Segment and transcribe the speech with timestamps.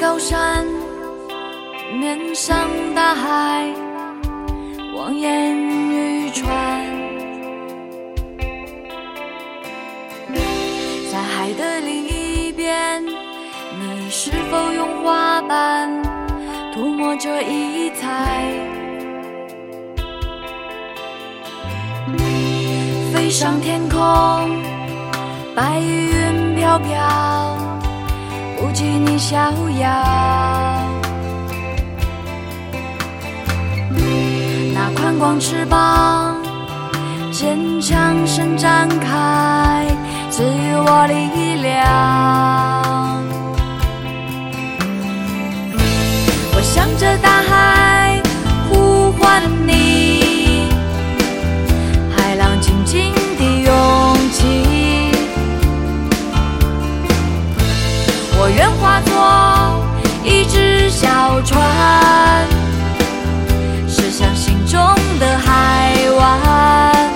[0.00, 0.66] 高山
[2.00, 3.70] 面向大海
[4.96, 6.48] 望眼欲穿
[11.10, 16.02] 在海的另一边你是否用花瓣？
[16.72, 18.42] 涂抹着异彩
[23.12, 24.00] 飞上天空
[25.54, 27.71] 白云飘飘。
[28.62, 29.36] 不及你逍
[29.80, 29.88] 遥。
[34.72, 36.36] 那宽广翅膀，
[37.32, 39.84] 坚强伸展开。
[40.30, 41.74] 赐予我力量。
[46.54, 47.81] 我向着大海
[58.80, 59.84] 化作
[60.24, 62.46] 一只小船，
[63.88, 64.80] 驶向心中
[65.18, 67.10] 的海湾。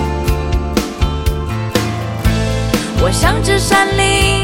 [2.99, 4.36] 我像只山林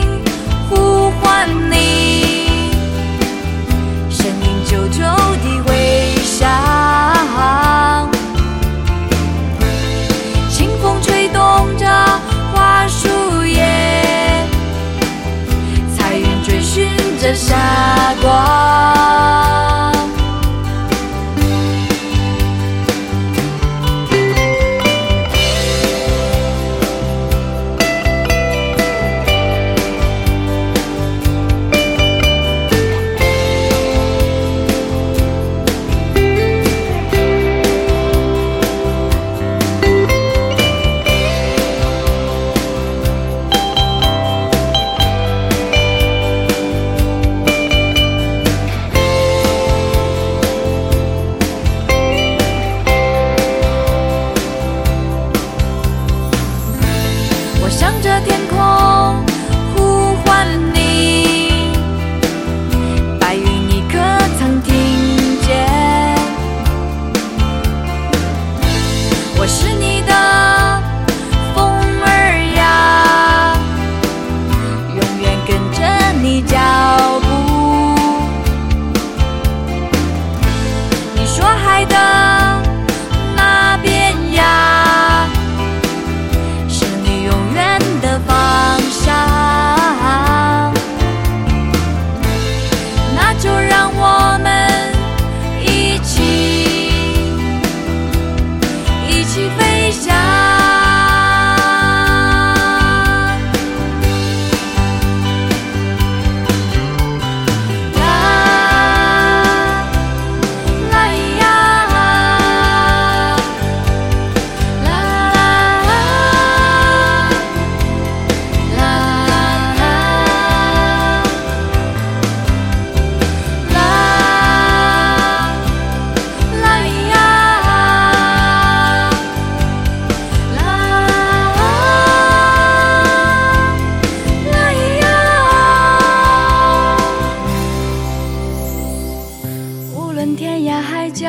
[140.37, 141.27] 天涯海角，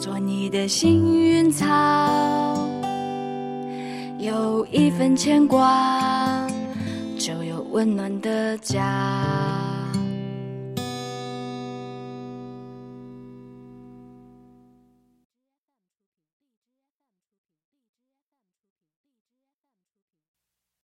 [0.00, 1.66] 做你的幸运草。
[4.18, 6.46] 有一份牵挂，
[7.18, 9.67] 就有温暖的家。